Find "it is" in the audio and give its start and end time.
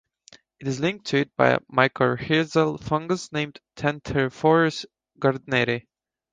0.59-0.79